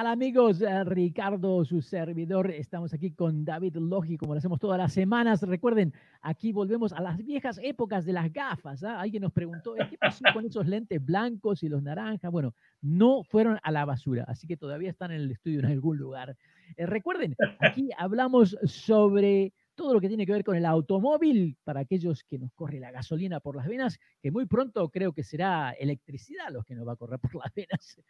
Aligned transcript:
Tal 0.00 0.06
amigos? 0.06 0.62
Eh, 0.62 0.84
Ricardo, 0.84 1.62
su 1.62 1.82
servidor. 1.82 2.50
Estamos 2.50 2.94
aquí 2.94 3.10
con 3.10 3.44
David 3.44 3.76
Logi, 3.76 4.16
como 4.16 4.32
lo 4.32 4.38
hacemos 4.38 4.58
todas 4.58 4.78
las 4.78 4.94
semanas. 4.94 5.42
Recuerden, 5.42 5.92
aquí 6.22 6.52
volvemos 6.52 6.94
a 6.94 7.02
las 7.02 7.18
viejas 7.18 7.60
épocas 7.62 8.06
de 8.06 8.14
las 8.14 8.32
gafas. 8.32 8.82
¿ah? 8.82 8.98
Alguien 8.98 9.22
nos 9.22 9.32
preguntó, 9.32 9.74
¿qué 9.74 9.98
pasó 9.98 10.24
con 10.32 10.46
esos 10.46 10.66
lentes 10.66 11.04
blancos 11.04 11.62
y 11.64 11.68
los 11.68 11.82
naranjas? 11.82 12.32
Bueno, 12.32 12.54
no 12.80 13.22
fueron 13.24 13.58
a 13.62 13.70
la 13.70 13.84
basura, 13.84 14.24
así 14.26 14.46
que 14.46 14.56
todavía 14.56 14.88
están 14.88 15.10
en 15.10 15.20
el 15.20 15.32
estudio 15.32 15.58
en 15.58 15.66
algún 15.66 15.98
lugar. 15.98 16.34
Eh, 16.78 16.86
recuerden, 16.86 17.36
aquí 17.58 17.90
hablamos 17.98 18.56
sobre 18.64 19.52
todo 19.80 19.94
lo 19.94 20.00
que 20.02 20.08
tiene 20.08 20.26
que 20.26 20.32
ver 20.32 20.44
con 20.44 20.56
el 20.56 20.66
automóvil, 20.66 21.56
para 21.64 21.80
aquellos 21.80 22.22
que 22.24 22.38
nos 22.38 22.52
corre 22.52 22.78
la 22.80 22.90
gasolina 22.90 23.40
por 23.40 23.56
las 23.56 23.66
venas, 23.66 23.98
que 24.20 24.30
muy 24.30 24.44
pronto 24.44 24.90
creo 24.90 25.14
que 25.14 25.24
será 25.24 25.70
electricidad 25.70 26.50
los 26.52 26.66
que 26.66 26.74
nos 26.74 26.86
va 26.86 26.92
a 26.92 26.96
correr 26.96 27.18
por 27.18 27.36
las 27.36 27.54
venas. 27.54 27.96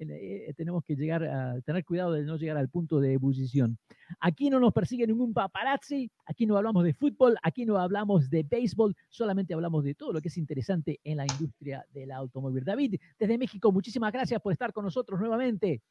Eh, 0.00 0.52
tenemos 0.56 0.84
que 0.84 0.94
llegar 0.94 1.24
a 1.24 1.60
tener 1.62 1.84
cuidado 1.84 2.12
de 2.12 2.22
no 2.22 2.36
llegar 2.36 2.56
al 2.56 2.68
punto 2.68 3.00
de 3.00 3.14
ebullición. 3.14 3.78
Aquí 4.20 4.48
no 4.48 4.58
nos 4.60 4.72
persigue 4.72 5.06
ningún 5.06 5.32
paparazzi, 5.34 6.10
aquí 6.24 6.46
no 6.46 6.56
hablamos 6.56 6.84
de 6.84 6.94
fútbol, 6.94 7.36
aquí 7.42 7.66
no 7.66 7.78
hablamos 7.78 8.30
de 8.30 8.42
béisbol, 8.42 8.96
solamente 9.08 9.54
hablamos 9.54 9.84
de 9.84 9.94
todo 9.94 10.12
lo 10.12 10.20
que 10.20 10.28
es 10.28 10.38
interesante 10.38 11.00
en 11.04 11.18
la 11.18 11.24
industria 11.24 11.84
del 11.92 12.12
automóvil. 12.12 12.64
David, 12.64 12.94
desde 13.18 13.38
México, 13.38 13.72
muchísimas 13.72 14.12
gracias 14.12 14.40
por 14.40 14.52
estar 14.52 14.72
con 14.72 14.84
nosotros 14.84 15.18
nuevamente. 15.20 15.82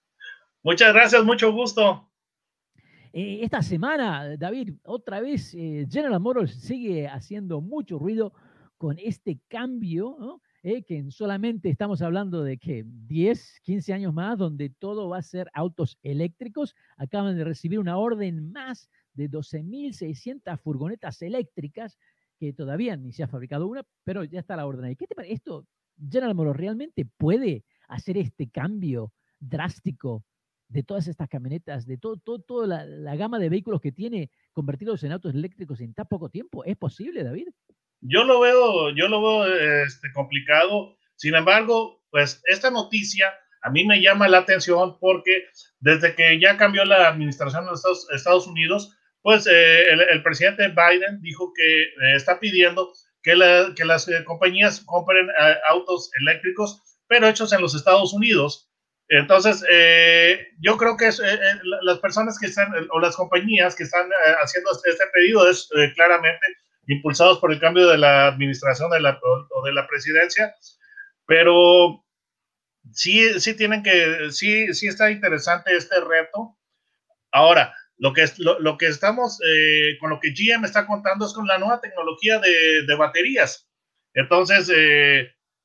Muchas 0.63 0.93
gracias, 0.93 1.23
mucho 1.23 1.51
gusto. 1.51 2.09
Eh, 3.19 3.43
esta 3.43 3.63
semana, 3.63 4.37
David, 4.37 4.75
otra 4.83 5.19
vez 5.19 5.51
eh, 5.55 5.87
General 5.89 6.19
Motors 6.19 6.53
sigue 6.53 7.07
haciendo 7.07 7.61
mucho 7.61 7.97
ruido 7.97 8.31
con 8.77 8.99
este 8.99 9.39
cambio, 9.47 10.15
¿no? 10.19 10.39
Eh, 10.61 10.83
que 10.83 11.09
solamente 11.09 11.67
estamos 11.67 12.03
hablando 12.03 12.43
de 12.43 12.59
que 12.59 12.83
10, 12.85 13.61
15 13.63 13.91
años 13.91 14.13
más, 14.13 14.37
donde 14.37 14.69
todo 14.69 15.09
va 15.09 15.17
a 15.17 15.23
ser 15.23 15.49
autos 15.55 15.97
eléctricos. 16.03 16.75
Acaban 16.95 17.35
de 17.35 17.43
recibir 17.43 17.79
una 17.79 17.97
orden 17.97 18.51
más 18.51 18.87
de 19.13 19.31
12.600 19.31 20.55
furgonetas 20.59 21.19
eléctricas, 21.23 21.97
que 22.37 22.53
todavía 22.53 22.97
ni 22.97 23.13
se 23.13 23.23
ha 23.23 23.27
fabricado 23.27 23.65
una, 23.65 23.81
pero 24.03 24.25
ya 24.25 24.41
está 24.41 24.55
la 24.55 24.67
orden 24.67 24.85
ahí. 24.85 24.95
¿Qué 24.95 25.07
te 25.07 25.15
parece? 25.15 25.33
¿Esto, 25.33 25.65
General 25.97 26.35
Motors, 26.35 26.59
realmente 26.59 27.03
puede 27.17 27.65
hacer 27.87 28.15
este 28.15 28.47
cambio 28.47 29.11
drástico 29.39 30.23
de 30.69 30.83
todas 30.83 31.07
estas 31.07 31.29
camionetas, 31.29 31.85
de 31.85 31.97
todo, 31.97 32.17
todo, 32.17 32.39
toda 32.39 32.85
la, 32.85 33.15
gama 33.15 33.39
de 33.39 33.49
vehículos 33.49 33.81
que 33.81 33.91
tiene 33.91 34.31
convertidos 34.51 35.03
en 35.03 35.11
autos 35.11 35.33
eléctricos 35.33 35.79
en 35.81 35.93
tan 35.93 36.07
poco 36.07 36.29
tiempo. 36.29 36.63
¿Es 36.65 36.77
posible, 36.77 37.23
David? 37.23 37.47
Yo 38.01 38.23
lo 38.23 38.39
veo, 38.41 38.89
yo 38.91 39.07
lo 39.07 39.21
veo 39.21 39.83
este, 39.85 40.11
complicado. 40.13 40.97
Sin 41.15 41.35
embargo, 41.35 42.03
pues 42.11 42.41
esta 42.45 42.69
noticia 42.69 43.33
a 43.61 43.69
mí 43.69 43.85
me 43.85 44.01
llama 44.01 44.27
la 44.27 44.39
atención 44.39 44.97
porque 44.99 45.45
desde 45.79 46.15
que 46.15 46.39
ya 46.39 46.57
cambió 46.57 46.85
la 46.85 47.07
administración 47.07 47.65
de 47.65 47.71
los 47.71 48.07
Estados, 48.13 48.47
Unidos, 48.47 48.95
pues 49.21 49.47
eh, 49.47 49.91
el, 49.91 50.23
presidente 50.23 50.69
Biden 50.69 51.21
dijo 51.21 51.51
que 51.53 51.83
eh, 51.83 52.15
está 52.15 52.39
pidiendo 52.39 52.93
que, 53.23 53.33
que 53.75 53.85
las 53.85 54.07
eh, 54.07 54.23
compañías 54.25 54.81
compren 54.81 55.27
autos 55.69 56.11
eléctricos, 56.19 56.81
pero 57.07 57.27
hechos 57.27 57.51
en 57.51 57.61
los 57.61 57.75
Estados 57.75 58.13
Unidos 58.13 58.66
entonces, 59.09 59.63
eh, 59.71 60.49
yo 60.59 60.75
creo 60.77 60.97
que 60.97 61.07
es, 61.07 61.19
eh, 61.19 61.33
eh, 61.33 61.59
las 61.83 61.99
personas 61.99 62.37
que 62.37 62.47
están, 62.47 62.73
o 62.91 62.99
las 62.99 63.15
compañías 63.15 63.75
que 63.75 63.83
están 63.83 64.09
haciendo 64.41 64.71
este, 64.71 64.89
este 64.89 65.05
pedido 65.13 65.49
es 65.49 65.69
claramente 65.95 66.45
impulsados 66.87 67.39
por 67.39 67.51
el 67.51 67.59
cambio 67.59 67.87
de 67.87 67.97
la 67.97 68.27
administración 68.27 68.89
de 68.91 68.99
la, 68.99 69.19
o 69.23 69.65
de 69.65 69.73
la 69.73 69.87
presidencia, 69.87 70.53
pero 71.25 72.03
sí, 72.91 73.39
sí 73.39 73.55
tienen 73.55 73.81
que, 73.81 74.29
sí, 74.31 74.73
sí 74.73 74.87
está 74.87 75.09
interesante 75.09 75.75
este 75.75 75.99
reto. 76.01 76.57
Ahora, 77.31 77.73
lo 77.97 78.13
que, 78.13 78.23
es, 78.23 78.37
lo, 78.39 78.77
que 78.77 78.87
estamos, 78.87 79.39
con 79.99 80.09
lo 80.09 80.19
que 80.19 80.31
GM 80.31 80.65
está 80.65 80.85
contando 80.85 81.25
es 81.25 81.33
con 81.33 81.47
la 81.47 81.57
nueva 81.57 81.81
tecnología 81.81 82.39
de, 82.39 82.83
de 82.85 82.95
baterías. 82.95 83.69
Entonces, 84.13 84.69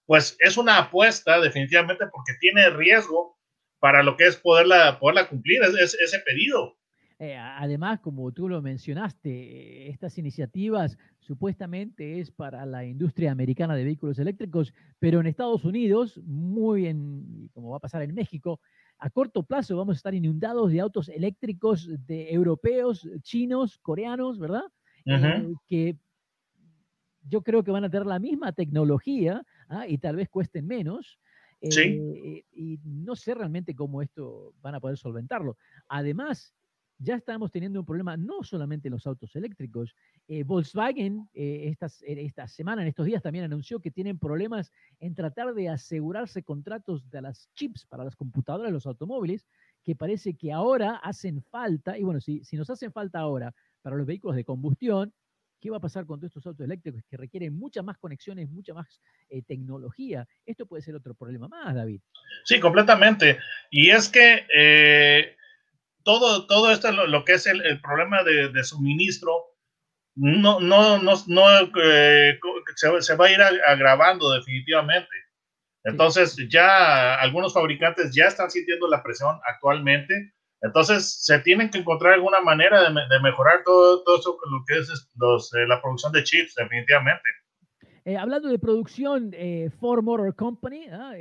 pues 0.07 0.37
es 0.41 0.57
una 0.57 0.79
apuesta 0.79 1.41
definitivamente 1.41 2.07
porque 2.07 2.33
tiene 2.41 2.71
riesgo 2.71 3.39
para 3.79 4.03
lo 4.03 4.17
que 4.17 4.27
es 4.27 4.37
poderla, 4.37 4.99
poderla 4.99 5.29
cumplir 5.29 5.61
es, 5.63 5.95
ese 5.95 6.19
pedido. 6.21 6.77
Eh, 7.19 7.37
además, 7.37 8.01
como 8.01 8.33
tú 8.33 8.49
lo 8.49 8.61
mencionaste, 8.62 9.89
estas 9.89 10.19
iniciativas 10.19 10.99
supuestamente 11.21 12.19
es 12.19 12.33
para 12.33 12.67
la 12.67 12.85
industria 12.85 13.31
americana 13.31 13.77
de 13.77 13.85
vehículos 13.85 14.19
eléctricos, 14.19 14.75
pero 14.99 15.21
en 15.21 15.27
Estados 15.27 15.65
Unidos, 15.65 16.19
muy 16.25 16.87
en, 16.87 17.49
como 17.53 17.71
va 17.71 17.77
a 17.77 17.81
pasar 17.81 18.03
en 18.03 18.15
México, 18.15 18.61
a 18.99 19.11
corto 19.11 19.43
plazo 19.43 19.77
vamos 19.77 19.97
a 19.97 19.99
estar 19.99 20.15
inundados 20.15 20.71
de 20.71 20.81
autos 20.81 21.09
eléctricos 21.09 21.89
de 22.07 22.33
europeos, 22.33 23.09
chinos, 23.23 23.79
coreanos, 23.79 24.39
¿verdad? 24.39 24.65
Eh, 25.05 25.55
que 25.69 25.97
yo 27.29 27.43
creo 27.43 27.65
que 27.65 27.71
van 27.71 27.85
a 27.85 27.91
tener 27.91 28.07
la 28.07 28.19
misma 28.19 28.53
tecnología, 28.53 29.45
¿ah? 29.72 29.87
y 29.87 29.99
tal 29.99 30.16
vez 30.16 30.28
cuesten 30.28 30.66
menos. 30.66 31.19
Eh, 31.60 32.44
y 32.53 32.81
no 32.83 33.15
sé 33.15 33.34
realmente 33.34 33.75
cómo 33.75 34.03
esto 34.03 34.53
van 34.60 34.75
a 34.75 34.81
poder 34.81 34.99
solventarlo. 34.99 35.56
Además, 35.88 36.53
ya 37.03 37.16
estamos 37.16 37.50
teniendo 37.50 37.81
un 37.81 37.87
problema 37.87 38.16
no 38.16 38.43
solamente 38.43 38.88
en 38.88 38.93
los 38.93 39.06
autos 39.06 39.34
eléctricos. 39.34 39.94
Eh, 40.28 40.44
Volkswagen 40.44 41.28
eh, 41.34 41.75
esta 41.81 42.49
semana, 42.49 42.82
en 42.82 42.88
estos 42.88 43.06
días, 43.06 43.22
también 43.22 43.44
anunció 43.44 43.81
que 43.81 43.91
tienen 43.91 44.19
problemas 44.19 44.72
en 45.00 45.15
tratar 45.15 45.55
de 45.55 45.69
asegurarse 45.69 46.43
contratos 46.43 47.09
de 47.11 47.22
las 47.22 47.50
chips 47.55 47.87
para 47.87 48.05
las 48.05 48.16
computadoras 48.16 48.69
de 48.69 48.75
los 48.75 48.87
automóviles, 48.87 49.47
que 49.82 49.97
parece 49.97 50.34
que 50.34 50.53
ahora 50.53 50.97
hacen 50.97 51.43
falta, 51.43 51.99
y 51.99 52.05
bueno, 52.05 52.21
si, 52.21 52.44
si 52.44 52.56
nos 52.56 52.71
hacen 52.71 52.93
falta 52.93 53.19
ahora 53.19 53.53
para 53.82 53.97
los 53.97 54.06
vehículos 54.06 54.37
de 54.37 54.44
combustión, 54.44 55.12
¿Qué 55.62 55.71
va 55.71 55.77
a 55.77 55.81
pasar 55.81 56.05
con 56.06 56.19
todos 56.19 56.31
estos 56.31 56.45
autos 56.49 56.65
eléctricos 56.65 57.05
que 57.09 57.17
requieren 57.17 57.56
muchas 57.56 57.84
más 57.84 57.97
conexiones, 57.97 58.50
mucha 58.50 58.75
más 58.75 59.00
eh, 59.31 59.43
tecnología? 59.47 60.27
Esto 60.45 60.67
puede 60.67 60.83
ser 60.83 60.97
otro 60.97 61.15
problema 61.15 61.47
más, 61.47 61.73
David. 61.73 62.00
Sí, 62.45 62.59
completamente. 62.59 63.39
Y 63.71 63.91
es 63.91 64.09
que 64.09 64.45
eh, 64.53 65.37
todo, 66.03 66.49
todo 66.49 66.73
esto, 66.73 66.91
lo, 66.91 67.25
que 67.25 67.34
es 67.34 67.47
el, 67.47 67.81
problema 67.81 68.25
de, 68.25 68.65
suministro, 68.65 69.55
no, 70.17 70.59
no, 70.59 71.00
no, 71.00 71.12
no 71.28 71.43
eh, 71.81 72.41
se, 72.75 73.15
va 73.15 73.27
a 73.27 73.31
ir 73.31 73.41
agravando 73.41 74.33
definitivamente. 74.33 75.15
Entonces, 75.84 76.37
ya 76.50 77.15
algunos 77.21 77.55
fabricantes 77.55 78.12
ya 78.12 78.27
están 78.27 78.50
sintiendo 78.50 78.89
la 78.89 79.00
presión 79.05 79.39
actualmente 79.47 80.34
entonces, 80.62 81.25
se 81.25 81.41
tienen 81.41 81.71
que 81.71 81.78
encontrar 81.78 82.15
alguna 82.15 82.41
manera 82.41 82.84
de, 82.84 83.21
mejorar 83.21 83.62
todo, 83.65 84.03
todo, 84.05 84.19
eso, 84.19 84.39
lo 84.49 84.65
que 84.65 84.78
es 84.78 84.89
eh, 84.91 85.67
la 85.67 85.83
producción 85.83 86.12
de 86.12 86.23
chips, 86.23 86.55
definitivamente. 86.55 87.28
Eh, 88.05 88.17
hablando 88.17 88.49
de 88.49 88.59
producción, 88.61 89.31
eh, 89.34 89.71
Ford 89.81 90.05
Motor 90.05 90.34
Company 90.37 90.87
¿ah? 90.91 91.15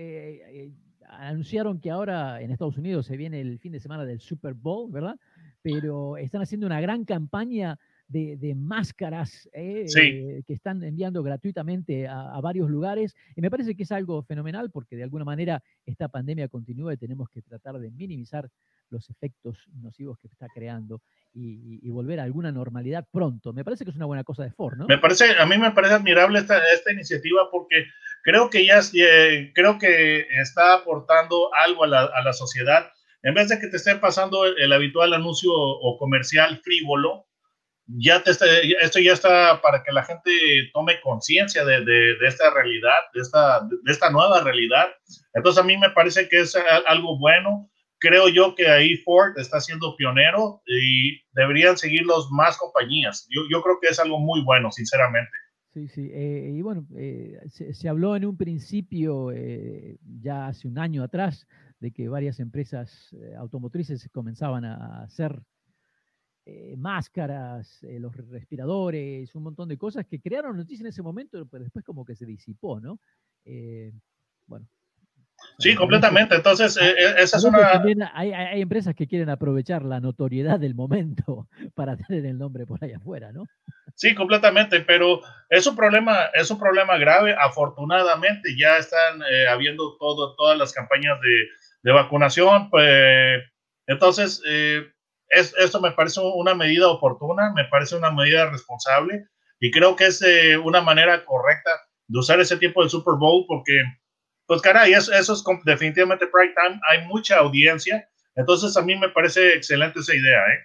anunciaron 1.10 1.80
que 1.80 1.90
ahora 1.90 2.40
en 2.40 2.52
Estados 2.52 2.78
Unidos 2.78 3.08
se 3.08 3.18
viene 3.18 3.42
el 3.42 3.58
fin 3.60 3.72
de 3.72 3.80
semana 3.80 4.06
del 4.06 4.20
Super 4.20 4.54
Bowl, 4.54 4.92
¿verdad? 4.92 5.16
Pero 5.64 6.18
están 6.18 6.44
haciendo 6.44 6.68
una 6.68 6.80
gran 6.80 7.04
campaña 7.04 7.80
de, 8.12 8.56
máscaras 8.56 9.50
que 9.54 10.44
están 10.48 10.84
enviando 10.84 11.24
gratuitamente 11.24 12.08
a, 12.08 12.34
a, 12.36 12.42
varios 12.42 12.70
lugares. 12.70 13.16
Y 13.36 13.42
me 13.42 13.50
parece 13.50 13.76
que 13.76 13.84
es 13.84 13.92
algo 13.92 14.24
fenomenal 14.24 14.72
porque 14.72 14.96
de 14.96 15.04
alguna 15.04 15.26
manera 15.26 15.64
esta 15.86 16.08
pandemia 16.08 16.48
continúa 16.48 16.94
y 16.94 16.98
tenemos 16.98 17.30
que 17.30 17.42
tratar 17.42 17.80
de 17.80 17.92
minimizar 17.92 18.50
los 18.92 19.10
efectos 19.10 19.58
nocivos 19.82 20.20
que 20.20 20.28
está 20.28 20.48
creando 20.54 21.02
y, 21.34 21.90
volver 21.90 22.20
a 22.20 22.24
alguna 22.24 22.52
normalidad 22.52 23.08
pronto. 23.12 23.54
Me 23.54 23.64
parece 23.64 23.84
que 23.84 23.92
es 23.92 23.96
una 23.96 24.06
buena 24.06 24.24
cosa 24.24 24.44
de 24.44 24.52
Ford, 24.52 24.78
¿no? 24.78 24.88
Me 24.88 24.98
parece, 24.98 25.26
a 25.38 25.46
mí 25.46 25.58
me 25.58 25.72
parece 25.72 25.96
admirable 25.96 26.40
esta, 26.40 26.58
esta 26.74 26.92
iniciativa 26.92 27.50
porque 27.52 27.86
creo 28.24 28.50
que 28.50 28.66
ya 28.66 28.80
eh, 28.94 29.52
creo 29.54 29.78
que 29.78 30.26
está 30.42 30.76
aportando 30.76 31.54
algo 31.54 31.84
a 31.86 31.88
la, 31.88 32.04
a 32.04 32.24
la, 32.24 32.34
sociedad. 32.34 32.92
En 33.24 33.34
vez 33.34 33.50
de 33.50 33.60
que 33.60 33.68
te 33.68 33.78
esté 33.78 33.96
pasando 33.96 34.46
el, 34.46 34.74
habitual 34.74 35.14
anuncio 35.14 35.52
o 35.54 35.98
comercial 35.98 36.60
frívolo, 36.64 37.28
ya 37.88 38.24
te 38.24 38.32
esto 38.32 39.00
ya 39.00 39.14
está 39.14 39.62
para 39.62 39.84
que 39.84 39.92
la 39.92 40.04
gente 40.04 40.32
tome 40.74 41.02
conciencia 41.02 41.66
de, 41.66 41.84
de, 41.84 42.16
de, 42.18 42.28
esta 42.28 42.50
realidad, 42.52 43.00
de 43.14 43.22
esta, 43.22 43.62
de 43.62 43.92
esta 43.92 44.10
nueva 44.10 44.44
realidad. 44.44 44.90
Entonces 45.34 45.62
a 45.62 45.66
mí 45.66 45.78
me 45.78 45.90
parece 45.90 46.30
que 46.30 46.42
es 46.42 46.56
algo 46.88 47.18
bueno 47.18 47.72
creo 48.02 48.28
yo 48.28 48.56
que 48.56 48.68
ahí 48.68 48.98
Ford 48.98 49.38
está 49.38 49.62
siendo 49.62 49.96
pionero 49.96 50.62
y 50.66 51.22
deberían 51.34 51.78
seguirlos 51.78 52.30
más 52.32 52.58
compañías. 52.58 53.28
Yo, 53.30 53.44
yo 53.50 53.62
creo 53.62 53.78
que 53.80 53.88
es 53.90 54.00
algo 54.00 54.20
muy 54.20 54.44
bueno, 54.44 54.72
sinceramente. 54.72 55.32
Sí, 55.74 55.88
sí. 55.88 56.10
Eh, 56.12 56.52
y 56.54 56.62
bueno, 56.62 56.86
eh, 56.98 57.40
se, 57.48 57.88
habló 57.88 58.18
en 58.18 58.26
un 58.26 58.36
principio, 58.36 59.32
eh, 59.32 59.98
ya 60.20 60.48
hace 60.48 60.68
un 60.68 60.78
año 60.78 61.04
atrás, 61.04 61.48
de 61.80 61.92
que 61.92 62.10
varias 62.10 62.40
empresas 62.40 63.16
automotrices 63.38 64.08
comenzaban 64.12 64.66
a 64.66 65.04
hacer 65.04 65.42
máscaras, 66.78 67.80
los 67.84 68.16
respiradores, 68.16 69.34
un 69.36 69.44
montón 69.44 69.70
de 69.70 69.78
cosas 69.78 70.06
que 70.06 70.20
crearon 70.20 70.58
noticias 70.58 70.82
en 70.82 70.88
ese 70.88 71.02
momento, 71.02 71.46
pero 71.46 71.64
después 71.64 71.86
como 71.86 72.06
que 72.06 72.16
se 72.16 72.26
disipó, 72.26 72.80
¿no? 72.80 73.00
bueno, 74.48 74.68
Sí, 75.58 75.76
completamente. 75.76 76.36
Entonces, 76.36 76.78
eh, 76.78 76.96
eh, 76.98 77.14
esa 77.18 77.38
es 77.38 77.44
una... 77.44 77.82
Hay, 78.14 78.32
hay, 78.32 78.62
empresas 78.62 78.96
que 78.96 79.08
quieren 79.08 79.30
aprovechar 79.30 79.84
la 79.84 80.00
notoriedad 80.00 80.60
del 80.60 80.76
momento 80.76 81.48
para 81.76 81.98
tener 81.98 82.26
el 82.26 82.38
nombre 82.38 82.66
por 82.66 82.84
allá 82.84 82.98
afuera, 82.98 83.32
¿no? 83.32 83.46
Sí, 83.96 84.16
completamente, 84.16 84.82
pero 84.82 85.22
es 85.50 85.68
un 85.68 85.76
problema, 85.76 86.26
es 86.34 86.50
un 86.50 86.58
problema 86.58 86.98
grave. 86.98 87.36
Afortunadamente 87.40 88.56
ya 88.58 88.78
están 88.78 89.22
eh, 89.30 89.48
habiendo 89.48 89.98
todo, 89.98 90.36
todas 90.36 90.58
las 90.58 90.74
campañas 90.74 91.20
de, 91.22 91.48
de 91.84 91.92
vacunación. 91.92 92.70
Pues, 92.70 93.44
entonces, 93.86 94.42
es, 95.32 95.54
esto 95.58 95.82
me 95.82 95.92
parece 95.92 96.20
una 96.22 96.54
medida 96.56 96.88
oportuna, 96.90 97.52
me 97.54 97.66
parece 97.66 97.96
una 97.96 98.12
medida 98.12 98.50
responsable 98.50 99.28
y 99.60 99.72
creo 99.72 99.96
que 99.96 100.08
es 100.08 100.24
una 100.64 100.82
manera 100.82 101.26
correcta 101.26 101.72
de 102.08 102.20
usar 102.20 102.40
ese 102.40 102.58
tiempo 102.58 102.82
del 102.82 102.90
Super 102.90 103.16
Bowl 103.18 103.46
porque 103.48 103.82
pues 104.52 104.62
caray, 104.62 104.92
eso, 104.92 105.14
eso 105.14 105.34
es 105.34 105.44
definitivamente 105.64 106.28
prime 106.28 106.54
time, 106.54 106.80
hay 106.90 107.08
mucha 107.08 107.38
audiencia, 107.38 108.06
entonces 108.36 108.76
a 108.76 108.82
mí 108.82 108.98
me 108.98 109.08
parece 109.08 109.54
excelente 109.54 110.00
esa 110.00 110.14
idea. 110.14 110.40
¿eh? 110.40 110.60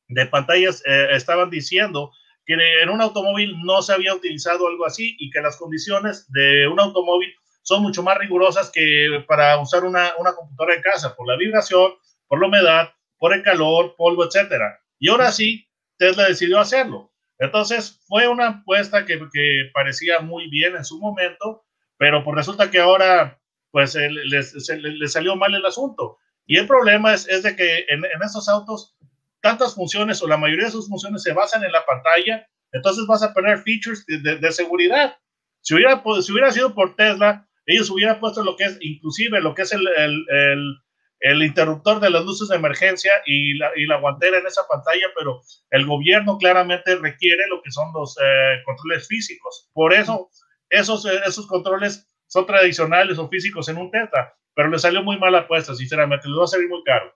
de 0.08 0.26
pantallas 0.26 0.82
eh, 0.86 1.08
estaban 1.12 1.50
diciendo 1.50 2.12
que 2.46 2.54
en 2.82 2.88
un 2.88 3.00
automóvil 3.00 3.54
no 3.62 3.82
se 3.82 3.92
había 3.92 4.14
utilizado 4.14 4.66
algo 4.66 4.84
así 4.84 5.16
y 5.18 5.30
que 5.30 5.40
las 5.40 5.56
condiciones 5.56 6.30
de 6.32 6.66
un 6.66 6.80
automóvil 6.80 7.32
son 7.62 7.82
mucho 7.82 8.02
más 8.02 8.18
rigurosas 8.18 8.70
que 8.72 9.24
para 9.28 9.58
usar 9.60 9.84
una, 9.84 10.12
una 10.18 10.32
computadora 10.34 10.74
en 10.74 10.82
casa 10.82 11.14
por 11.14 11.28
la 11.28 11.36
vibración, 11.36 11.92
por 12.26 12.40
la 12.40 12.46
humedad, 12.48 12.90
por 13.18 13.34
el 13.34 13.42
calor, 13.42 13.94
polvo, 13.96 14.24
etcétera. 14.24 14.80
Y 14.98 15.08
ahora 15.08 15.30
sí, 15.30 15.68
Tesla 15.98 16.26
decidió 16.26 16.58
hacerlo. 16.58 17.12
Entonces, 17.38 18.00
fue 18.06 18.28
una 18.28 18.48
apuesta 18.48 19.06
que, 19.06 19.18
que 19.32 19.70
parecía 19.72 20.20
muy 20.20 20.48
bien 20.48 20.76
en 20.76 20.84
su 20.84 20.98
momento, 20.98 21.64
pero 21.96 22.24
pues 22.24 22.36
resulta 22.36 22.70
que 22.70 22.80
ahora, 22.80 23.40
pues, 23.70 23.94
le, 23.94 25.08
salió 25.08 25.36
mal 25.36 25.54
el 25.54 25.64
asunto. 25.64 26.18
Y 26.50 26.56
el 26.56 26.66
problema 26.66 27.14
es, 27.14 27.28
es 27.28 27.44
de 27.44 27.54
que 27.54 27.86
en, 27.88 28.04
en 28.04 28.22
estos 28.24 28.48
autos, 28.48 28.96
tantas 29.40 29.72
funciones 29.76 30.20
o 30.20 30.26
la 30.26 30.36
mayoría 30.36 30.64
de 30.64 30.72
sus 30.72 30.88
funciones 30.88 31.22
se 31.22 31.32
basan 31.32 31.62
en 31.62 31.70
la 31.70 31.86
pantalla, 31.86 32.44
entonces 32.72 33.06
vas 33.06 33.22
a 33.22 33.32
poner 33.32 33.62
features 33.62 34.04
de, 34.06 34.36
de, 34.36 34.50
seguridad. 34.50 35.16
Si 35.60 35.74
hubiera, 35.74 36.02
si 36.20 36.32
hubiera 36.32 36.50
sido 36.50 36.74
por 36.74 36.96
Tesla, 36.96 37.48
ellos 37.66 37.88
hubieran 37.88 38.18
puesto 38.18 38.42
lo 38.42 38.56
que 38.56 38.64
es, 38.64 38.78
inclusive 38.80 39.40
lo 39.40 39.54
que 39.54 39.62
es 39.62 39.70
el, 39.72 39.86
el 39.86 40.76
el 41.20 41.42
interruptor 41.42 42.00
de 42.00 42.10
las 42.10 42.24
luces 42.24 42.48
de 42.48 42.56
emergencia 42.56 43.12
y 43.26 43.56
la, 43.58 43.70
y 43.76 43.86
la 43.86 44.00
guantera 44.00 44.38
en 44.38 44.46
esa 44.46 44.62
pantalla, 44.68 45.06
pero 45.16 45.42
el 45.70 45.86
gobierno 45.86 46.38
claramente 46.38 46.96
requiere 46.96 47.46
lo 47.48 47.60
que 47.62 47.70
son 47.70 47.92
los 47.92 48.16
eh, 48.16 48.62
controles 48.64 49.06
físicos. 49.06 49.68
Por 49.74 49.92
eso, 49.92 50.30
esos, 50.70 51.04
esos 51.04 51.46
controles 51.46 52.10
son 52.26 52.46
tradicionales 52.46 53.18
o 53.18 53.28
físicos 53.28 53.68
en 53.68 53.76
un 53.76 53.90
Tesla, 53.90 54.34
pero 54.60 54.70
le 54.70 54.78
salió 54.78 55.02
muy 55.02 55.18
mala 55.18 55.40
apuesta, 55.40 55.74
sinceramente, 55.74 56.28
le 56.28 56.36
va 56.36 56.44
a 56.44 56.48
salir 56.48 56.68
muy 56.68 56.82
caro. 56.84 57.12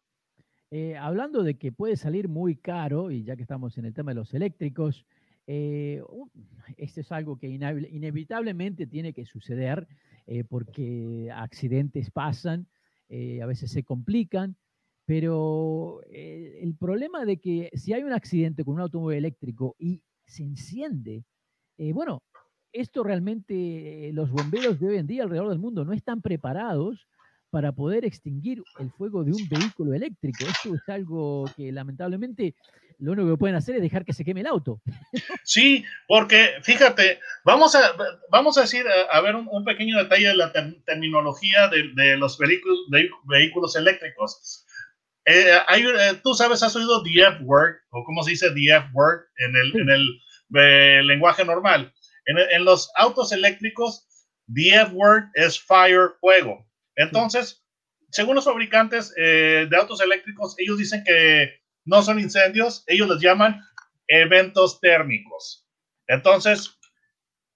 Eh, 0.71 0.97
hablando 0.97 1.43
de 1.43 1.57
que 1.57 1.73
puede 1.73 1.97
salir 1.97 2.29
muy 2.29 2.57
caro, 2.57 3.11
y 3.11 3.25
ya 3.25 3.37
que 3.37 3.43
estamos 3.43 3.79
en 3.79 3.85
el 3.85 3.95
tema 3.95 4.13
de 4.13 4.17
los 4.17 4.35
eléctricos, 4.35 5.07
este 5.47 7.03
es 7.03 7.13
algo 7.13 7.39
que 7.39 7.49
inevitablemente 7.49 8.87
tiene 8.87 9.13
que 9.13 9.27
suceder 9.27 9.87
porque 10.49 11.31
accidentes 11.31 12.11
pasan 12.11 12.67
eh, 13.09 13.43
a 13.43 13.47
veces 13.47 13.71
se 13.71 13.85
complican, 13.85 14.57
pero 15.05 16.01
eh, 16.11 16.59
el 16.63 16.75
problema 16.75 17.25
de 17.25 17.39
que 17.39 17.71
si 17.75 17.93
hay 17.93 18.03
un 18.03 18.13
accidente 18.13 18.65
con 18.65 18.75
un 18.75 18.81
automóvil 18.81 19.19
eléctrico 19.19 19.77
y 19.79 20.03
se 20.27 20.43
enciende, 20.43 21.25
eh, 21.77 21.93
bueno, 21.93 22.23
esto 22.73 23.05
realmente 23.05 24.11
los 24.15 24.31
bomberos 24.31 24.81
de 24.81 24.89
hoy 24.89 24.97
en 24.97 25.07
día 25.07 25.23
alrededor 25.23 25.51
del 25.51 25.59
mundo 25.59 25.85
no 25.85 25.93
están 25.93 26.23
preparados 26.23 27.07
para 27.55 27.71
poder 27.71 28.05
extinguir 28.05 28.65
el 28.81 28.91
fuego 28.91 29.23
de 29.23 29.31
un 29.31 29.49
vehículo 29.49 29.95
eléctrico. 29.95 30.45
Esto 30.45 30.75
es 30.75 30.89
algo 30.89 31.49
que 31.57 31.71
lamentablemente 31.71 32.57
lo 32.99 33.13
único 33.13 33.31
que 33.31 33.37
pueden 33.37 33.55
hacer 33.55 33.77
es 33.77 33.81
dejar 33.81 34.05
que 34.05 34.13
se 34.13 34.25
queme 34.25 34.41
el 34.41 34.49
auto. 34.49 34.83
Sí, 35.45 35.85
porque 36.09 36.55
fíjate, 36.63 37.21
vamos 37.45 37.77
a, 37.77 37.95
vamos 38.29 38.59
a 38.59 38.63
decir, 38.63 38.85
a, 39.09 39.21
ver 39.21 39.37
un, 39.37 39.65
pequeño 39.65 39.99
detalle 39.99 40.27
de 40.27 40.35
la 40.35 40.53
terminología 40.85 41.69
de, 41.69 42.17
los 42.17 42.39
vehículos, 42.39 42.79
vehículos 43.25 43.77
eléctricos. 43.77 44.67
Eh, 45.25 45.53
hay, 45.69 45.83
eh, 45.83 46.21
tú 46.25 46.35
sabes, 46.35 46.61
has 46.65 46.75
oído 46.75 47.05
the 47.05 47.23
F-word, 47.37 47.77
o 47.91 48.03
cómo 48.03 48.25
se 48.25 48.31
dice 48.33 48.51
the 48.51 48.75
F-word 48.79 49.27
en 49.37 49.55
el, 49.55 49.81
en 49.81 49.91
el 49.91 50.21
eh, 50.57 51.03
lenguaje 51.05 51.45
normal. 51.45 51.95
En, 52.27 52.37
en, 52.37 52.65
los 52.65 52.91
autos 52.97 53.31
eléctricos, 53.31 54.09
the 54.53 54.75
F-word 54.75 55.27
es 55.35 55.61
fire, 55.61 56.15
fuego. 56.21 56.67
Entonces, 56.97 57.65
según 58.11 58.37
los 58.37 58.45
fabricantes 58.45 59.13
de 59.15 59.77
autos 59.77 60.01
eléctricos, 60.01 60.55
ellos 60.59 60.79
dicen 60.79 61.03
que 61.05 61.65
no 61.85 62.03
son 62.03 62.19
incendios, 62.21 62.85
ellos 62.87 63.09
los 63.09 63.21
llaman 63.21 63.61
eventos 64.09 64.81
térmicos. 64.81 65.67
Entonces, 66.07 66.79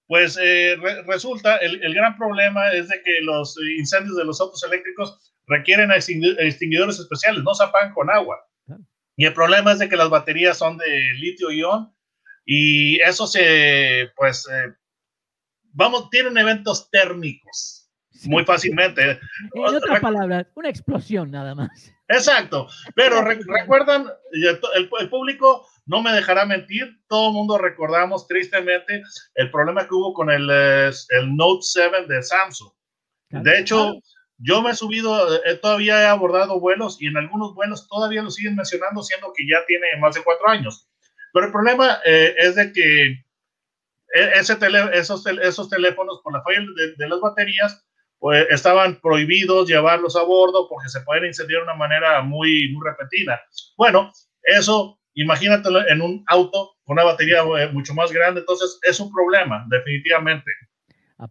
pues 0.07 0.39
eh, 0.41 0.75
resulta, 1.05 1.57
el, 1.57 1.93
gran 1.93 2.17
problema 2.17 2.71
es 2.71 2.89
de 2.89 3.01
que 3.03 3.21
los 3.21 3.55
incendios 3.77 4.17
de 4.17 4.25
los 4.25 4.41
autos 4.41 4.63
eléctricos 4.63 5.33
requieren 5.45 5.91
extinguidores 5.91 6.99
especiales, 6.99 7.43
no 7.43 7.53
se 7.53 7.63
apagan 7.63 7.93
con 7.93 8.09
agua. 8.09 8.43
Y 9.15 9.25
el 9.25 9.33
problema 9.33 9.73
es 9.73 9.79
de 9.79 9.89
que 9.89 9.97
las 9.97 10.09
baterías 10.09 10.57
son 10.57 10.77
de 10.77 11.13
litio-ion 11.15 11.93
y 12.45 12.99
eso 13.01 13.27
se, 13.27 14.11
pues, 14.15 14.47
eh, 14.49 14.73
vamos, 15.73 16.09
tienen 16.09 16.37
eventos 16.37 16.89
térmicos 16.89 17.88
muy 18.25 18.45
fácilmente. 18.45 19.19
En 19.53 19.75
otras 19.75 19.99
palabras, 19.99 20.47
una 20.55 20.69
explosión 20.69 21.31
nada 21.31 21.55
más. 21.55 21.93
Exacto, 22.07 22.67
pero 22.95 23.21
recuerdan, 23.21 24.07
el, 24.31 25.09
público 25.09 25.67
no 25.85 26.01
me 26.01 26.11
dejará 26.11 26.45
mentir, 26.45 26.99
todo 27.07 27.27
el 27.27 27.33
mundo 27.33 27.57
recordamos 27.57 28.27
tristemente 28.27 29.03
el 29.35 29.51
problema 29.51 29.87
que 29.87 29.93
hubo 29.93 30.13
con 30.13 30.31
el, 30.31 30.49
el 30.49 31.35
Note 31.35 31.61
7 31.61 32.07
de 32.07 32.23
Samsung. 32.23 32.71
De 33.29 33.59
hecho, 33.59 33.99
yo 34.39 34.61
me 34.61 34.71
he 34.71 34.75
subido, 34.75 35.27
todavía 35.61 36.01
he 36.01 36.07
abordado 36.07 36.59
vuelos 36.59 36.99
y 36.99 37.07
en 37.07 37.17
algunos 37.17 37.53
vuelos 37.53 37.87
todavía 37.87 38.23
lo 38.23 38.31
siguen 38.31 38.55
mencionando, 38.55 39.03
siendo 39.03 39.31
que 39.35 39.43
ya 39.47 39.63
tiene 39.67 39.87
más 39.99 40.15
de 40.15 40.23
cuatro 40.23 40.49
años. 40.49 40.89
Pero 41.33 41.47
el 41.47 41.51
problema 41.51 41.99
eh, 42.05 42.33
es 42.37 42.55
de 42.55 42.71
que 42.71 43.05
e, 44.13 44.31
ese 44.35 44.57
esos, 44.93 45.25
esos 45.25 45.69
teléfonos, 45.69 46.21
por 46.23 46.33
la 46.33 46.41
falla 46.41 46.61
de, 46.97 47.07
las 47.07 47.19
baterías, 47.19 47.85
pues 48.19 48.47
estaban 48.49 48.99
prohibidos 48.99 49.67
llevarlos 49.67 50.15
a 50.15 50.23
bordo 50.23 50.67
porque 50.67 50.89
se 50.89 51.01
pueden 51.01 51.25
incendiar 51.25 51.61
de 51.61 51.63
una 51.63 51.75
manera 51.75 52.21
muy, 52.21 52.69
muy 52.73 52.85
repetida. 52.85 53.41
Bueno, 53.77 54.11
eso, 54.43 54.99
imagínatelo 55.13 55.87
en 55.87 56.01
un 56.01 56.23
auto 56.27 56.75
con 56.83 56.95
una 56.95 57.05
batería 57.05 57.43
eh, 57.59 57.69
mucho 57.71 57.93
más 57.93 58.11
grande, 58.11 58.41
entonces 58.41 58.79
es 58.83 58.99
un 58.99 59.11
problema, 59.11 59.65
definitivamente. 59.69 60.51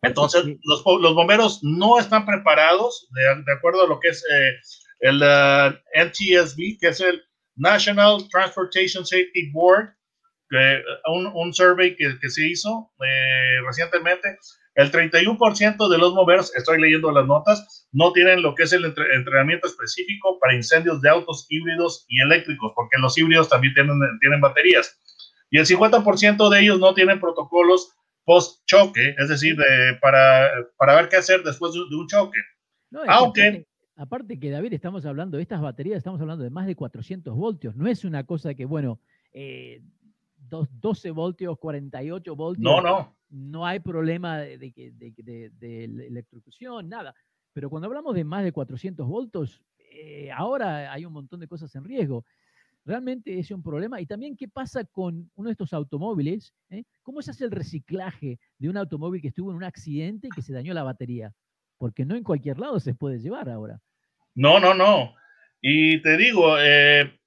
entonces, 0.03 0.45
los, 0.63 0.83
los, 1.01 1.15
bomberos 1.15 1.61
no 1.63 1.99
están 1.99 2.25
preparados, 2.25 3.09
de, 3.11 3.43
de, 3.45 3.53
acuerdo 3.53 3.85
a 3.85 3.89
lo 3.89 4.01
que 4.01 4.09
es 4.09 4.25
eh, 4.31 4.53
el 5.01 5.23
uh, 5.23 5.75
NTSB, 5.95 6.79
que 6.81 6.89
es 6.89 7.01
el 7.01 7.23
National 7.57 8.29
Transportation 8.31 9.05
Safety 9.05 9.51
Board, 9.53 9.91
que, 10.49 10.83
un, 11.07 11.27
un, 11.35 11.53
survey 11.53 11.97
que, 11.97 12.19
que 12.21 12.31
se 12.31 12.47
hizo 12.47 12.91
eh, 13.05 13.61
recientemente, 13.67 14.39
el 14.79 14.93
31% 14.93 15.89
de 15.89 15.99
los 15.99 16.15
bomberos, 16.15 16.55
estoy 16.55 16.81
leyendo 16.81 17.11
las 17.11 17.27
notas, 17.27 17.89
no 17.91 18.13
tienen 18.13 18.43
lo 18.43 18.55
que 18.55 18.63
es 18.63 18.73
el 18.73 18.85
entrenamiento 18.85 19.67
específico 19.67 20.39
para 20.39 20.55
incendios 20.55 21.03
de 21.03 21.11
autos 21.11 21.47
híbridos 21.49 22.07
y 22.09 22.21
eléctricos, 22.21 22.71
porque 22.77 22.97
los 22.99 23.19
híbridos 23.19 23.49
también 23.49 23.75
tienen, 23.75 23.99
tienen 24.21 24.41
baterías. 24.41 24.97
Y 25.51 25.59
el 25.59 25.67
50% 25.67 26.49
de 26.49 26.61
ellos 26.61 26.79
no 26.79 26.95
tienen 26.95 27.19
protocolos 27.19 27.93
post-choque, 28.25 29.17
es 29.19 29.29
decir, 29.29 29.57
para, 30.01 30.49
para 30.77 30.95
ver 30.95 31.09
qué 31.09 31.17
hacer 31.17 31.43
después 31.43 31.73
de, 31.73 31.81
un 31.81 32.07
choque. 32.07 32.39
Aunque... 33.09 33.67
Aparte, 33.97 34.39
que, 34.39 34.49
David, 34.49 34.75
estamos 34.75 35.05
hablando 35.07 35.39
de 35.39 35.43
estas 35.43 35.61
baterías, 35.61 35.97
estamos 35.97 36.21
hablando 36.21 36.45
de 36.45 36.51
más 36.51 36.69
de 36.69 36.77
400 36.77 37.35
voltios. 37.35 37.75
No 37.75 37.89
es 37.89 38.05
una 38.05 38.25
cosa 38.25 38.55
que, 38.55 38.65
bueno, 38.65 39.01
eh, 39.33 39.83
12 40.37 41.11
voltios, 41.11 41.59
48 41.59 42.37
voltios. 42.37 42.63
No, 42.63 42.81
no. 42.81 43.18
No 43.31 43.67
hay 43.67 43.81
problema 43.81 44.39
de, 44.39 44.59
de, 44.59 45.85
electrocución, 45.85 46.89
nada. 46.89 47.15
Pero 47.53 47.69
cuando 47.69 47.87
hablamos 47.87 48.15
de 48.15 48.25
más 48.25 48.45
de 48.45 48.53
400 48.53 49.07
voltios, 49.07 49.63
eh, 49.79 50.31
ahora 50.33 50.93
hay 50.93 51.05
un 51.05 51.13
montón 51.13 51.41
de 51.41 51.49
cosas 51.49 51.75
en 51.75 51.85
riesgo. 51.85 52.25
Realmente 52.85 53.39
es 53.39 53.51
un 53.51 53.63
problema. 53.63 54.01
Y 54.01 54.07
también, 54.07 54.37
¿qué 54.37 54.49
pasa 54.49 54.85
con 54.85 55.31
uno 55.35 55.49
de 55.49 55.53
estos 55.53 55.73
automóviles? 55.73 56.55
Eh? 56.71 56.85
¿Cómo 57.03 57.21
se 57.21 57.33
hace 57.33 57.45
el 57.45 57.51
reciclaje 57.51 58.39
de 58.59 58.69
un 58.69 58.77
automóvil 58.77 59.21
que 59.21 59.29
estuvo 59.29 59.51
en 59.51 59.57
un 59.57 59.65
accidente 59.65 60.29
y 60.29 60.31
que 60.31 60.43
se 60.43 60.53
dañó 60.53 60.73
la 60.73 60.85
batería? 60.85 61.35
Porque 61.77 62.05
no 62.05 62.15
en 62.15 62.25
cualquier 62.25 62.59
lado 62.59 62.81
se 62.81 62.95
puede 62.95 63.19
llevar 63.19 63.51
ahora. 63.51 63.81
No, 64.35 64.59
no, 64.59 64.73
no. 64.73 65.15
Y 65.61 66.01
te 66.01 66.17
digo, 66.17 66.59
eh, 66.61 67.18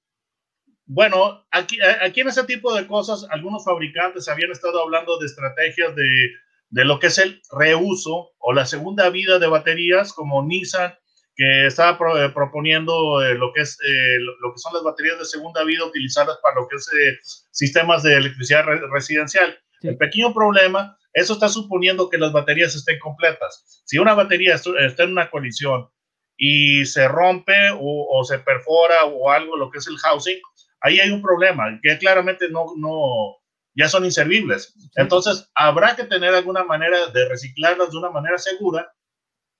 bueno, 0.86 1.46
aquí, 1.50 1.78
aquí 2.00 2.20
en 2.20 2.28
ese 2.28 2.44
tipo 2.44 2.74
de 2.74 2.86
cosas, 2.86 3.26
algunos 3.30 3.64
fabricantes 3.64 4.28
habían 4.28 4.50
estado 4.50 4.82
hablando 4.82 5.18
de 5.18 5.26
estrategias 5.26 5.94
de, 5.94 6.32
de 6.70 6.84
lo 6.84 6.98
que 6.98 7.08
es 7.08 7.18
el 7.18 7.40
reuso 7.52 8.30
o 8.38 8.52
la 8.52 8.66
segunda 8.66 9.10
vida 9.10 9.38
de 9.38 9.46
baterías, 9.46 10.12
como 10.12 10.42
Nissan, 10.42 10.94
que 11.36 11.66
estaba 11.66 11.98
eh, 12.18 12.30
proponiendo 12.30 13.22
eh, 13.22 13.34
lo, 13.34 13.52
que 13.52 13.62
es, 13.62 13.78
eh, 13.86 14.18
lo, 14.18 14.52
que 14.52 14.58
son 14.58 14.74
las 14.74 14.82
baterías 14.82 15.18
de 15.18 15.24
segunda 15.24 15.64
vida 15.64 15.84
utilizadas 15.84 16.38
para 16.42 16.56
lo 16.56 16.68
que 16.68 16.76
es 16.76 17.46
sistemas 17.50 18.02
de 18.02 18.16
electricidad 18.16 18.64
residencial. 18.90 19.58
El 19.82 19.96
pequeño 19.96 20.32
problema, 20.32 20.96
eso 21.12 21.34
está 21.34 21.48
suponiendo 21.48 22.08
que 22.08 22.18
las 22.18 22.32
baterías 22.32 22.74
estén 22.74 22.98
completas. 22.98 23.82
Si 23.84 23.98
una 23.98 24.14
batería 24.14 24.54
está 24.54 25.02
en 25.02 25.12
una 25.12 25.30
colisión 25.30 25.88
y 26.36 26.84
se 26.86 27.08
rompe 27.08 27.70
o, 27.70 28.06
o 28.10 28.24
se 28.24 28.38
perfora 28.38 29.04
o 29.06 29.30
algo, 29.30 29.56
lo 29.56 29.70
que 29.70 29.78
es 29.78 29.86
el 29.86 29.98
housing, 29.98 30.40
ahí 30.82 31.00
hay 31.00 31.10
un 31.10 31.22
problema, 31.22 31.78
que 31.82 31.98
claramente 31.98 32.48
no, 32.50 32.66
no, 32.76 33.36
ya 33.74 33.88
son 33.88 34.04
inservibles. 34.04 34.74
Entonces, 34.96 35.50
habrá 35.54 35.96
que 35.96 36.04
tener 36.04 36.34
alguna 36.34 36.64
manera 36.64 37.06
de 37.08 37.28
reciclarlas 37.28 37.90
de 37.90 37.98
una 37.98 38.10
manera 38.10 38.38
segura 38.38 38.92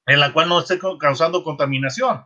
en 0.06 0.20
la 0.20 0.32
cual 0.32 0.48
no 0.48 0.60
esté 0.60 0.78
causando 0.98 1.44
contaminación. 1.44 2.24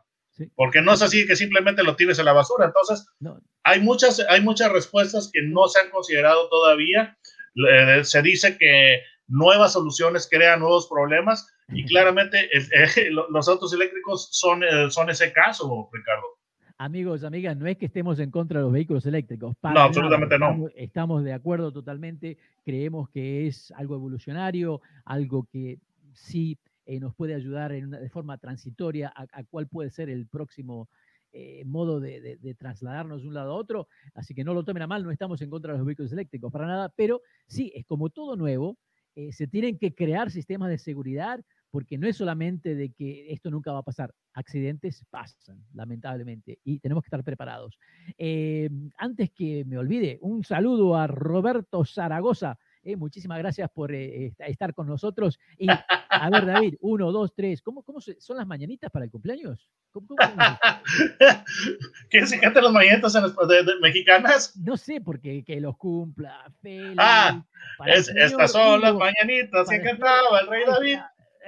Porque 0.54 0.82
no 0.82 0.92
es 0.92 1.00
así 1.00 1.26
que 1.26 1.34
simplemente 1.34 1.82
lo 1.82 1.96
tires 1.96 2.18
en 2.18 2.26
la 2.26 2.32
basura. 2.32 2.66
Entonces, 2.66 3.06
hay, 3.64 3.80
muchas, 3.80 4.20
hay 4.28 4.42
muchas 4.42 4.70
respuestas 4.70 5.30
que 5.32 5.40
no 5.42 5.66
se 5.68 5.80
han 5.80 5.90
considerado 5.90 6.48
todavía. 6.48 7.16
se 8.02 8.22
dice 8.22 8.58
que 8.58 9.02
nuevas 9.28 9.72
soluciones 9.72 10.28
crean 10.30 10.60
nuevos 10.60 10.88
problemas 10.88 11.46
y 11.68 11.84
claramente 11.86 12.48
los 13.30 13.48
autos 13.48 13.72
eléctricos 13.72 14.28
son, 14.32 14.62
eh, 14.62 14.90
son 14.90 15.10
ese 15.10 15.32
caso, 15.32 15.88
Ricardo. 15.92 16.35
Amigos, 16.78 17.24
amigas, 17.24 17.56
no 17.56 17.66
es 17.66 17.78
que 17.78 17.86
estemos 17.86 18.18
en 18.18 18.30
contra 18.30 18.58
de 18.58 18.64
los 18.64 18.72
vehículos 18.72 19.06
eléctricos. 19.06 19.56
no, 19.62 19.80
absolutamente 19.80 20.38
no. 20.38 20.68
Estamos, 20.74 21.24
de 21.24 21.32
acuerdo 21.32 21.72
totalmente. 21.72 22.36
Creemos 22.64 23.08
que 23.08 23.46
es 23.46 23.72
algo 23.72 23.94
evolucionario, 23.94 24.82
algo 25.06 25.48
que 25.50 25.78
sí 26.12 26.58
eh, 26.84 27.00
nos 27.00 27.14
puede 27.14 27.34
ayudar 27.34 27.72
en 27.72 27.90
de 27.90 28.10
forma 28.10 28.36
transitoria 28.36 29.10
a, 29.14 29.42
cuál 29.44 29.68
puede 29.68 29.90
ser 29.90 30.10
el 30.10 30.26
próximo 30.26 30.90
eh, 31.32 31.64
modo 31.64 31.98
de, 31.98 32.56
trasladarnos 32.58 33.22
de 33.22 33.28
un 33.28 33.34
lado 33.34 33.52
a 33.52 33.56
otro. 33.56 33.88
Así 34.14 34.34
que 34.34 34.44
no 34.44 34.52
lo 34.52 34.62
tomen 34.62 34.82
a 34.82 34.86
mal, 34.86 35.02
no 35.02 35.10
estamos 35.10 35.40
en 35.40 35.48
contra 35.48 35.72
de 35.72 35.78
los 35.78 35.86
vehículos 35.86 36.12
eléctricos 36.12 36.52
para 36.52 36.66
nada, 36.66 36.92
pero 36.94 37.22
sí, 37.46 37.72
es 37.74 37.86
como 37.86 38.10
todo 38.10 38.36
nuevo, 38.36 38.76
eh, 39.14 39.32
se 39.32 39.46
tienen 39.46 39.78
que 39.78 39.94
crear 39.94 40.30
sistemas 40.30 40.68
de 40.68 40.76
seguridad 40.76 41.42
porque 41.76 41.98
no 41.98 42.08
es 42.08 42.16
solamente 42.16 42.74
de 42.74 42.90
que 42.94 43.30
esto 43.30 43.50
nunca 43.50 43.70
va 43.70 43.80
a 43.80 43.82
pasar, 43.82 44.10
accidentes 44.32 45.04
pasan, 45.10 45.62
lamentablemente, 45.74 46.58
y 46.64 46.78
tenemos 46.78 47.04
que 47.04 47.08
estar 47.08 47.22
preparados. 47.22 47.78
Eh, 48.16 48.70
antes 48.96 49.30
que 49.30 49.62
me 49.66 49.76
olvide, 49.76 50.16
un 50.22 50.42
saludo 50.42 50.96
a 50.96 51.06
Roberto 51.06 51.84
Zaragoza. 51.84 52.58
Eh, 52.82 52.96
muchísimas 52.96 53.36
gracias 53.36 53.68
por 53.68 53.92
eh, 53.92 54.32
estar 54.38 54.72
con 54.72 54.86
nosotros. 54.86 55.38
Y 55.58 55.68
a 55.68 56.30
ver, 56.30 56.46
David, 56.46 56.76
uno, 56.80 57.12
dos, 57.12 57.34
tres. 57.34 57.60
¿Cómo, 57.60 57.82
cómo 57.82 58.00
son 58.00 58.38
las 58.38 58.46
mañanitas 58.46 58.90
para 58.90 59.04
el 59.04 59.10
cumpleaños? 59.10 59.68
¿Cómo, 59.90 60.06
cómo 60.06 60.18
¿Quién 62.08 62.26
se 62.26 62.40
canta 62.40 62.62
las 62.62 62.72
mañanitas 62.72 63.14
en 63.16 63.22
las, 63.22 63.34
mexicanas? 63.82 64.56
No 64.56 64.78
sé, 64.78 65.02
porque 65.02 65.44
que 65.44 65.60
los 65.60 65.76
cumpla. 65.76 66.50
ah, 66.96 67.44
estas 67.84 68.50
son 68.50 68.80
las 68.80 68.94
mañanitas 68.94 69.68
que 69.68 69.82
cantaba 69.82 70.40
el 70.40 70.46
rey 70.46 70.64
David. 70.64 70.98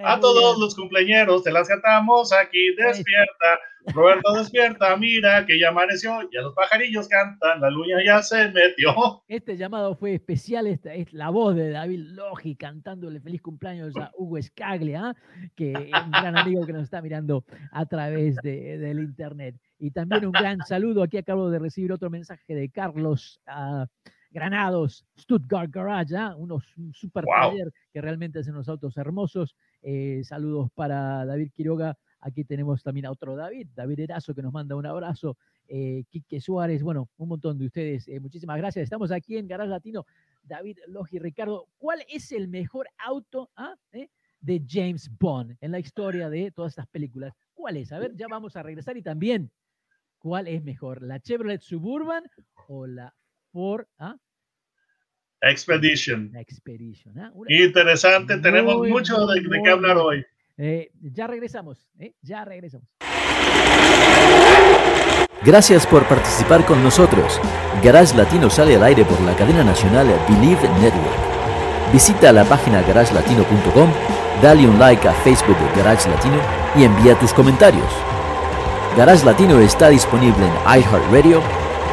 A 0.04 0.20
todos 0.20 0.58
los 0.58 0.74
cumpleaños 0.74 1.42
te 1.42 1.50
las 1.50 1.68
cantamos 1.68 2.32
aquí, 2.32 2.74
despierta. 2.76 3.58
Roberto 3.94 4.34
despierta, 4.34 4.96
mira 4.96 5.46
que 5.46 5.58
ya 5.58 5.70
amaneció, 5.70 6.20
ya 6.30 6.42
los 6.42 6.54
pajarillos 6.54 7.08
cantan, 7.08 7.60
la 7.60 7.70
luna 7.70 8.04
ya 8.04 8.22
se 8.22 8.48
metió. 8.50 9.24
Este 9.28 9.56
llamado 9.56 9.94
fue 9.94 10.14
especial, 10.14 10.66
esta 10.66 10.92
es 10.94 11.12
la 11.12 11.30
voz 11.30 11.56
de 11.56 11.70
David 11.70 12.00
Logi 12.10 12.54
cantándole 12.54 13.20
feliz 13.20 13.40
cumpleaños 13.40 13.96
a 13.96 14.10
Hugo 14.14 14.40
Scaglia, 14.42 15.16
que 15.56 15.72
es 15.72 16.04
un 16.04 16.10
gran 16.10 16.36
amigo 16.36 16.66
que 16.66 16.72
nos 16.72 16.82
está 16.84 17.00
mirando 17.00 17.44
a 17.72 17.86
través 17.86 18.36
de, 18.36 18.78
del 18.78 18.98
internet. 19.00 19.56
Y 19.78 19.90
también 19.90 20.26
un 20.26 20.32
gran 20.32 20.58
saludo, 20.66 21.02
aquí 21.02 21.16
acabo 21.16 21.50
de 21.50 21.58
recibir 21.58 21.92
otro 21.92 22.10
mensaje 22.10 22.54
de 22.54 22.68
Carlos. 22.70 23.40
Uh, 23.46 23.86
Granados, 24.30 25.06
Stuttgart 25.18 25.70
Garage, 25.70 26.14
¿ah? 26.16 26.34
unos 26.36 26.64
super 26.92 27.24
taller 27.24 27.72
que 27.92 28.00
realmente 28.00 28.38
hacen 28.38 28.54
unos 28.54 28.68
autos 28.68 28.96
hermosos. 28.96 29.56
Eh, 29.82 30.22
saludos 30.24 30.70
para 30.74 31.24
David 31.24 31.50
Quiroga. 31.52 31.96
Aquí 32.20 32.44
tenemos 32.44 32.82
también 32.82 33.06
a 33.06 33.10
otro 33.10 33.36
David, 33.36 33.68
David 33.74 34.00
Erazo, 34.00 34.34
que 34.34 34.42
nos 34.42 34.52
manda 34.52 34.76
un 34.76 34.86
abrazo. 34.86 35.36
Eh, 35.68 36.04
Quique 36.10 36.40
Suárez, 36.40 36.82
bueno, 36.82 37.08
un 37.16 37.28
montón 37.28 37.58
de 37.58 37.66
ustedes. 37.66 38.08
Eh, 38.08 38.20
muchísimas 38.20 38.58
gracias. 38.58 38.82
Estamos 38.82 39.12
aquí 39.12 39.36
en 39.36 39.46
Garage 39.46 39.70
Latino. 39.70 40.04
David, 40.42 40.78
Logi, 40.88 41.18
Ricardo, 41.18 41.68
¿cuál 41.78 42.04
es 42.08 42.32
el 42.32 42.48
mejor 42.48 42.88
auto 42.98 43.50
ah, 43.56 43.74
eh, 43.92 44.08
de 44.40 44.62
James 44.66 45.10
Bond 45.18 45.56
en 45.60 45.72
la 45.72 45.78
historia 45.78 46.28
de 46.28 46.50
todas 46.50 46.72
estas 46.72 46.88
películas? 46.88 47.34
¿Cuál 47.54 47.76
es? 47.76 47.92
A 47.92 47.98
ver, 47.98 48.16
ya 48.16 48.26
vamos 48.28 48.56
a 48.56 48.62
regresar 48.62 48.96
y 48.96 49.02
también, 49.02 49.50
¿cuál 50.18 50.48
es 50.48 50.62
mejor? 50.64 51.02
¿La 51.02 51.20
Chevrolet 51.20 51.60
Suburban 51.60 52.24
o 52.66 52.86
la 52.86 53.14
¿ah? 53.98 54.16
Expedition. 55.40 56.34
Expedition. 56.36 57.18
¿ah? 57.18 57.32
Interesante, 57.48 58.38
tenemos 58.38 58.86
mucho 58.88 59.26
de, 59.26 59.42
qué 59.62 59.70
hablar 59.70 59.96
hoy. 59.96 60.24
Eh, 60.56 60.90
ya 61.00 61.26
regresamos, 61.26 61.88
¿eh? 61.98 62.14
ya 62.22 62.44
regresamos. 62.44 62.88
Gracias 65.44 65.86
por 65.86 66.06
participar 66.08 66.64
con 66.66 66.82
nosotros. 66.82 67.40
Garage 67.82 68.16
Latino 68.16 68.50
sale 68.50 68.74
al 68.74 68.82
aire 68.82 69.04
por 69.04 69.20
la 69.20 69.36
cadena 69.36 69.62
nacional 69.62 70.06
Believe 70.28 70.68
Network. 70.80 71.92
Visita 71.92 72.32
la 72.32 72.44
página 72.44 72.82
garagelatino.com, 72.82 73.90
dale 74.42 74.68
un 74.68 74.78
like 74.78 75.06
a 75.08 75.12
Facebook 75.22 75.56
de 75.56 75.82
Garage 75.82 76.08
Latino 76.10 76.38
y 76.76 76.84
envía 76.84 77.18
tus 77.18 77.32
comentarios. 77.32 77.88
Garage 78.96 79.24
Latino 79.24 79.60
está 79.60 79.88
disponible 79.90 80.44
en 80.44 80.80
iHeartRadio, 80.80 81.40